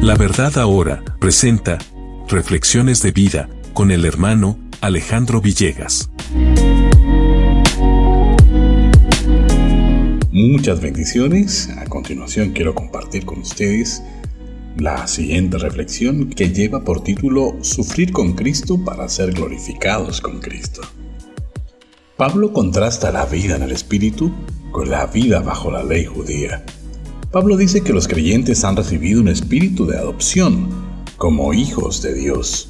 La 0.00 0.14
verdad 0.14 0.56
ahora 0.58 1.02
presenta 1.18 1.78
Reflexiones 2.28 3.02
de 3.02 3.12
vida 3.12 3.48
con 3.72 3.90
el 3.90 4.04
hermano 4.04 4.58
Alejandro 4.80 5.40
Villegas. 5.40 6.10
Muchas 10.30 10.80
bendiciones. 10.80 11.70
A 11.78 11.86
continuación 11.86 12.52
quiero 12.52 12.74
compartir 12.74 13.24
con 13.24 13.40
ustedes 13.40 14.02
la 14.76 15.06
siguiente 15.06 15.58
reflexión 15.58 16.28
que 16.28 16.50
lleva 16.50 16.84
por 16.84 17.02
título 17.02 17.56
Sufrir 17.62 18.12
con 18.12 18.34
Cristo 18.34 18.84
para 18.84 19.08
ser 19.08 19.32
glorificados 19.32 20.20
con 20.20 20.40
Cristo. 20.40 20.82
Pablo 22.16 22.52
contrasta 22.52 23.10
la 23.10 23.24
vida 23.26 23.56
en 23.56 23.62
el 23.62 23.72
Espíritu 23.72 24.32
con 24.70 24.90
la 24.90 25.06
vida 25.06 25.40
bajo 25.40 25.70
la 25.70 25.82
ley 25.82 26.04
judía. 26.04 26.64
Pablo 27.32 27.56
dice 27.56 27.82
que 27.82 27.92
los 27.92 28.06
creyentes 28.06 28.64
han 28.64 28.76
recibido 28.76 29.20
un 29.20 29.28
espíritu 29.28 29.84
de 29.84 29.98
adopción 29.98 30.68
como 31.16 31.52
hijos 31.52 32.00
de 32.00 32.14
Dios, 32.14 32.68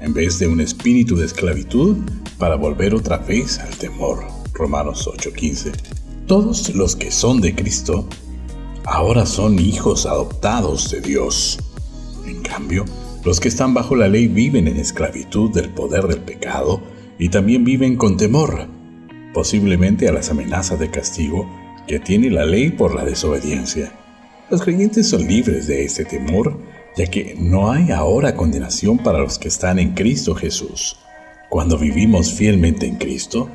en 0.00 0.14
vez 0.14 0.38
de 0.38 0.46
un 0.46 0.60
espíritu 0.60 1.16
de 1.16 1.26
esclavitud 1.26 1.96
para 2.38 2.54
volver 2.54 2.94
otra 2.94 3.18
vez 3.18 3.58
al 3.58 3.76
temor. 3.76 4.24
Romanos 4.54 5.08
8:15. 5.08 5.72
Todos 6.26 6.74
los 6.74 6.94
que 6.94 7.10
son 7.10 7.40
de 7.40 7.54
Cristo 7.54 8.08
ahora 8.84 9.26
son 9.26 9.58
hijos 9.58 10.06
adoptados 10.06 10.90
de 10.90 11.00
Dios. 11.00 11.58
En 12.26 12.42
cambio, 12.42 12.84
los 13.24 13.40
que 13.40 13.48
están 13.48 13.74
bajo 13.74 13.96
la 13.96 14.08
ley 14.08 14.28
viven 14.28 14.68
en 14.68 14.76
esclavitud 14.76 15.50
del 15.50 15.70
poder 15.70 16.06
del 16.06 16.20
pecado 16.20 16.80
y 17.18 17.28
también 17.28 17.64
viven 17.64 17.96
con 17.96 18.16
temor 18.16 18.68
posiblemente 19.34 20.08
a 20.08 20.12
las 20.12 20.30
amenazas 20.30 20.78
de 20.78 20.90
castigo 20.90 21.46
que 21.86 22.00
tiene 22.00 22.30
la 22.30 22.44
ley 22.44 22.70
por 22.70 22.94
la 22.94 23.04
desobediencia. 23.04 23.92
Los 24.50 24.62
creyentes 24.62 25.08
son 25.08 25.26
libres 25.26 25.66
de 25.66 25.84
este 25.84 26.04
temor, 26.04 26.58
ya 26.96 27.06
que 27.06 27.36
no 27.38 27.70
hay 27.70 27.90
ahora 27.90 28.34
condenación 28.34 28.98
para 28.98 29.18
los 29.18 29.38
que 29.38 29.48
están 29.48 29.78
en 29.78 29.94
Cristo 29.94 30.34
Jesús. 30.34 30.98
Cuando 31.48 31.78
vivimos 31.78 32.32
fielmente 32.32 32.86
en 32.86 32.96
Cristo, 32.96 33.48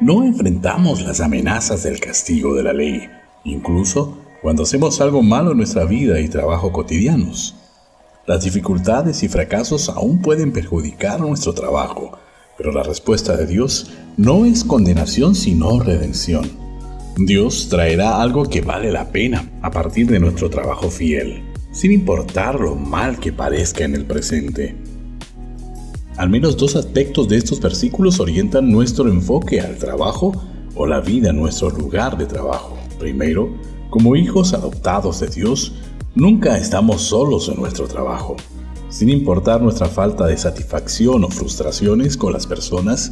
no 0.00 0.24
enfrentamos 0.24 1.02
las 1.02 1.20
amenazas 1.20 1.82
del 1.82 2.00
castigo 2.00 2.54
de 2.54 2.62
la 2.62 2.72
ley, 2.72 3.08
incluso 3.44 4.18
cuando 4.42 4.64
hacemos 4.64 5.00
algo 5.00 5.22
malo 5.22 5.52
en 5.52 5.58
nuestra 5.58 5.84
vida 5.84 6.20
y 6.20 6.28
trabajo 6.28 6.72
cotidianos. 6.72 7.56
Las 8.26 8.44
dificultades 8.44 9.22
y 9.22 9.28
fracasos 9.28 9.88
aún 9.88 10.20
pueden 10.20 10.52
perjudicar 10.52 11.20
nuestro 11.20 11.54
trabajo, 11.54 12.18
pero 12.56 12.72
la 12.72 12.82
respuesta 12.82 13.36
de 13.36 13.46
Dios 13.46 13.92
no 14.16 14.46
es 14.46 14.64
condenación 14.64 15.34
sino 15.34 15.80
redención. 15.80 16.63
Dios 17.16 17.68
traerá 17.68 18.20
algo 18.20 18.44
que 18.44 18.60
vale 18.60 18.90
la 18.90 19.12
pena 19.12 19.48
a 19.62 19.70
partir 19.70 20.08
de 20.08 20.18
nuestro 20.18 20.50
trabajo 20.50 20.90
fiel, 20.90 21.44
sin 21.70 21.92
importar 21.92 22.58
lo 22.58 22.74
mal 22.74 23.20
que 23.20 23.32
parezca 23.32 23.84
en 23.84 23.94
el 23.94 24.04
presente. 24.04 24.74
Al 26.16 26.28
menos 26.28 26.56
dos 26.56 26.74
aspectos 26.74 27.28
de 27.28 27.36
estos 27.36 27.60
versículos 27.60 28.18
orientan 28.18 28.70
nuestro 28.70 29.08
enfoque 29.08 29.60
al 29.60 29.78
trabajo 29.78 30.32
o 30.74 30.86
la 30.86 31.00
vida 31.00 31.30
en 31.30 31.36
nuestro 31.36 31.70
lugar 31.70 32.18
de 32.18 32.26
trabajo. 32.26 32.76
Primero, 32.98 33.48
como 33.90 34.16
hijos 34.16 34.52
adoptados 34.52 35.20
de 35.20 35.28
Dios, 35.28 35.74
nunca 36.16 36.58
estamos 36.58 37.02
solos 37.02 37.48
en 37.48 37.60
nuestro 37.60 37.86
trabajo 37.86 38.36
sin 38.94 39.08
importar 39.08 39.60
nuestra 39.60 39.88
falta 39.88 40.24
de 40.24 40.36
satisfacción 40.36 41.24
o 41.24 41.28
frustraciones 41.28 42.16
con 42.16 42.32
las 42.32 42.46
personas 42.46 43.10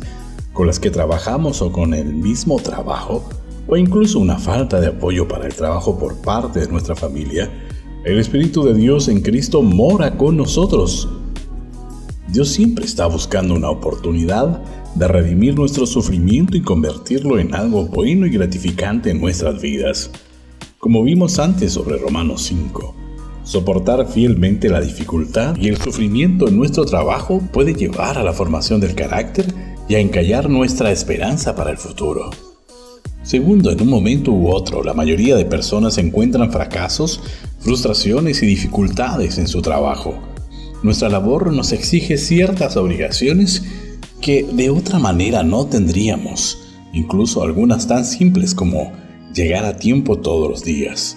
con 0.53 0.69
las 0.69 0.79
que 0.79 0.91
trabajamos 0.91 1.61
o 1.61 1.73
con 1.73 1.93
el 1.93 2.15
mismo 2.15 2.61
trabajo, 2.61 3.25
o 3.67 3.77
incluso 3.77 4.19
una 4.19 4.39
falta 4.39 4.81
de 4.81 4.89
apoyo 4.89 5.29
para 5.29 5.47
el 5.47 5.55
trabajo 5.55 5.99
por 5.99 6.21
parte 6.21 6.61
de 6.61 6.69
nuestra 6.69 6.95
familia, 6.95 7.51
el 8.05 8.19
Espíritu 8.19 8.65
de 8.65 8.75
Dios 8.75 9.09
en 9.09 9.21
Cristo 9.21 9.63
mora 9.63 10.17
con 10.17 10.37
nosotros. 10.37 11.09
Dios 12.29 12.49
siempre 12.49 12.85
está 12.85 13.07
buscando 13.07 13.55
una 13.55 13.71
oportunidad 13.71 14.63
de 14.95 15.09
redimir 15.09 15.55
nuestro 15.55 15.87
sufrimiento 15.87 16.57
y 16.57 16.63
convertirlo 16.63 17.39
en 17.39 17.55
algo 17.55 17.85
bueno 17.87 18.27
y 18.27 18.31
gratificante 18.31 19.11
en 19.11 19.21
nuestras 19.21 19.61
vidas, 19.61 20.11
como 20.79 21.03
vimos 21.03 21.39
antes 21.39 21.73
sobre 21.73 21.97
Romanos 21.97 22.43
5. 22.43 22.97
Soportar 23.45 24.07
fielmente 24.09 24.69
la 24.69 24.81
dificultad 24.81 25.57
y 25.57 25.69
el 25.69 25.77
sufrimiento 25.77 26.49
en 26.49 26.57
nuestro 26.57 26.85
trabajo 26.85 27.41
puede 27.53 27.75
llevar 27.75 28.19
a 28.19 28.23
la 28.23 28.33
formación 28.33 28.81
del 28.81 28.95
carácter 28.95 29.47
y 29.89 29.95
a 29.95 30.01
encallar 30.01 30.49
nuestra 30.49 30.93
esperanza 30.93 31.55
para 31.55 31.71
el 31.71 31.79
futuro. 31.79 32.31
Segundo, 33.23 33.71
en 33.71 33.81
un 33.81 33.89
momento 33.89 34.33
u 34.33 34.49
otro, 34.49 34.83
la 34.83 34.95
mayoría 34.95 35.37
de 35.37 35.45
personas 35.45 35.97
encuentran 35.99 36.51
fracasos, 36.51 37.21
frustraciones 37.61 38.43
y 38.43 38.47
dificultades 38.47 39.39
en 39.39 39.47
su 39.47 39.63
trabajo. 39.63 40.15
Nuestra 40.83 41.09
labor 41.09 41.53
nos 41.53 41.71
exige 41.71 42.19
ciertas 42.19 42.77
obligaciones 42.77 43.63
que 44.21 44.43
de 44.43 44.71
otra 44.71 44.99
manera 44.99 45.45
no 45.45 45.67
tendríamos, 45.67 46.59
incluso 46.93 47.45
algunas 47.45 47.87
tan 47.87 48.05
simples 48.05 48.55
como 48.55 48.93
llegar 49.33 49.65
a 49.65 49.77
tiempo 49.77 50.19
todos 50.19 50.51
los 50.51 50.65
días. 50.65 51.17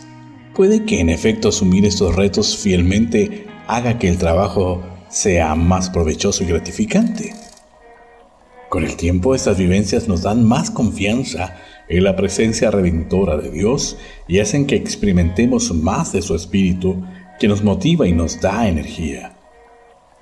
Puede 0.53 0.85
que 0.85 0.99
en 0.99 1.09
efecto 1.09 1.49
asumir 1.49 1.85
estos 1.85 2.15
retos 2.15 2.55
fielmente 2.55 3.47
haga 3.67 3.97
que 3.97 4.09
el 4.09 4.17
trabajo 4.19 4.83
sea 5.09 5.55
más 5.55 5.89
provechoso 5.89 6.43
y 6.43 6.47
gratificante. 6.47 7.33
Con 8.69 8.83
el 8.83 8.95
tiempo 8.95 9.33
estas 9.33 9.57
vivencias 9.57 10.07
nos 10.07 10.21
dan 10.21 10.43
más 10.43 10.69
confianza 10.69 11.55
en 11.87 12.03
la 12.03 12.15
presencia 12.15 12.71
redentora 12.71 13.37
de 13.37 13.51
Dios 13.51 13.97
y 14.27 14.39
hacen 14.39 14.65
que 14.65 14.75
experimentemos 14.75 15.73
más 15.73 16.13
de 16.13 16.21
su 16.21 16.35
espíritu 16.35 17.03
que 17.39 17.47
nos 17.47 17.63
motiva 17.63 18.07
y 18.07 18.13
nos 18.13 18.41
da 18.41 18.67
energía. 18.67 19.35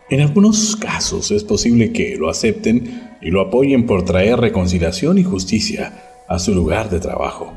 En 0.09 0.21
algunos 0.21 0.75
casos 0.75 1.31
es 1.31 1.43
posible 1.43 1.91
que 1.91 2.17
lo 2.17 2.29
acepten 2.29 3.17
y 3.21 3.31
lo 3.31 3.41
apoyen 3.41 3.85
por 3.85 4.03
traer 4.03 4.39
reconciliación 4.39 5.17
y 5.17 5.23
justicia 5.23 6.23
a 6.27 6.39
su 6.39 6.53
lugar 6.53 6.89
de 6.89 6.99
trabajo. 6.99 7.53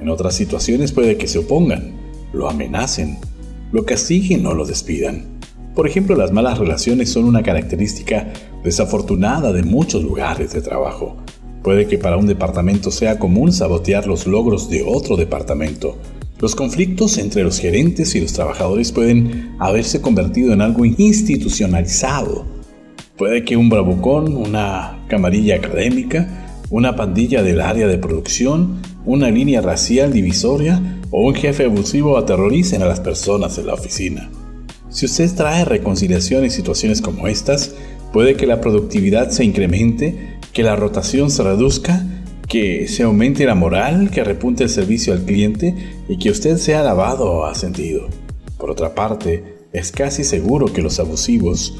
En 0.00 0.08
otras 0.08 0.34
situaciones 0.34 0.92
puede 0.92 1.16
que 1.16 1.28
se 1.28 1.38
opongan, 1.38 1.94
lo 2.32 2.48
amenacen, 2.48 3.18
lo 3.70 3.84
castiguen 3.84 4.46
o 4.46 4.54
lo 4.54 4.64
despidan. 4.64 5.38
Por 5.74 5.86
ejemplo, 5.88 6.16
las 6.16 6.32
malas 6.32 6.58
relaciones 6.58 7.10
son 7.12 7.24
una 7.24 7.42
característica 7.42 8.32
desafortunada 8.62 9.52
de 9.52 9.62
muchos 9.62 10.02
lugares 10.02 10.52
de 10.52 10.62
trabajo. 10.62 11.16
Puede 11.64 11.86
que 11.86 11.96
para 11.96 12.18
un 12.18 12.26
departamento 12.26 12.90
sea 12.90 13.18
común 13.18 13.50
sabotear 13.50 14.06
los 14.06 14.26
logros 14.26 14.68
de 14.68 14.84
otro 14.86 15.16
departamento. 15.16 15.96
Los 16.38 16.54
conflictos 16.54 17.16
entre 17.16 17.42
los 17.42 17.58
gerentes 17.58 18.14
y 18.14 18.20
los 18.20 18.34
trabajadores 18.34 18.92
pueden 18.92 19.56
haberse 19.58 20.02
convertido 20.02 20.52
en 20.52 20.60
algo 20.60 20.84
institucionalizado. 20.84 22.44
Puede 23.16 23.46
que 23.46 23.56
un 23.56 23.70
bravucón, 23.70 24.36
una 24.36 25.06
camarilla 25.08 25.56
académica, 25.56 26.60
una 26.68 26.96
pandilla 26.96 27.42
del 27.42 27.62
área 27.62 27.86
de 27.86 27.96
producción, 27.96 28.82
una 29.06 29.30
línea 29.30 29.62
racial 29.62 30.12
divisoria 30.12 31.00
o 31.10 31.28
un 31.28 31.34
jefe 31.34 31.64
abusivo 31.64 32.18
aterroricen 32.18 32.82
a 32.82 32.86
las 32.86 33.00
personas 33.00 33.56
en 33.56 33.68
la 33.68 33.74
oficina. 33.74 34.30
Si 34.90 35.06
usted 35.06 35.34
trae 35.34 35.64
reconciliación 35.64 36.44
en 36.44 36.50
situaciones 36.50 37.00
como 37.00 37.26
estas, 37.26 37.74
puede 38.12 38.36
que 38.36 38.46
la 38.46 38.60
productividad 38.60 39.30
se 39.30 39.44
incremente, 39.44 40.33
que 40.54 40.62
la 40.62 40.76
rotación 40.76 41.30
se 41.30 41.42
reduzca, 41.42 42.06
que 42.48 42.86
se 42.86 43.02
aumente 43.02 43.44
la 43.44 43.56
moral, 43.56 44.10
que 44.10 44.22
repunte 44.22 44.62
el 44.62 44.70
servicio 44.70 45.12
al 45.12 45.24
cliente 45.24 45.74
y 46.08 46.16
que 46.16 46.30
usted 46.30 46.56
sea 46.56 46.80
alabado 46.80 47.30
o 47.30 47.44
ascendido. 47.44 48.08
Por 48.56 48.70
otra 48.70 48.94
parte, 48.94 49.56
es 49.72 49.90
casi 49.90 50.22
seguro 50.22 50.72
que 50.72 50.80
los 50.80 51.00
abusivos, 51.00 51.76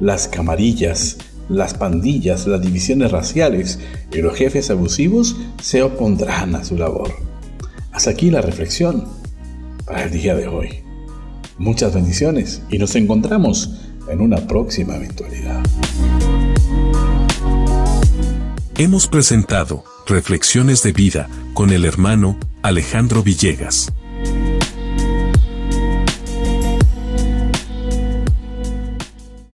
las 0.00 0.28
camarillas, 0.28 1.18
las 1.48 1.74
pandillas, 1.74 2.46
las 2.46 2.62
divisiones 2.62 3.10
raciales 3.10 3.80
y 4.12 4.18
los 4.18 4.36
jefes 4.36 4.70
abusivos 4.70 5.36
se 5.60 5.82
opondrán 5.82 6.54
a 6.54 6.64
su 6.64 6.76
labor. 6.76 7.10
Hasta 7.90 8.10
aquí 8.10 8.30
la 8.30 8.40
reflexión 8.40 9.04
para 9.84 10.04
el 10.04 10.12
día 10.12 10.36
de 10.36 10.46
hoy. 10.46 10.68
Muchas 11.58 11.92
bendiciones 11.92 12.62
y 12.70 12.78
nos 12.78 12.94
encontramos 12.94 13.72
en 14.08 14.20
una 14.20 14.46
próxima 14.46 14.96
eventualidad. 14.96 15.62
Hemos 18.76 19.06
presentado 19.06 19.84
Reflexiones 20.04 20.82
de 20.82 20.92
Vida 20.92 21.28
con 21.54 21.70
el 21.70 21.84
hermano 21.84 22.36
Alejandro 22.60 23.22
Villegas. 23.22 23.92